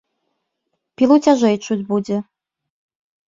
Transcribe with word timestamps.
Пілу 1.01 1.17
цяжэй 1.27 1.55
чуць 1.65 1.87
будзе. 1.91 2.17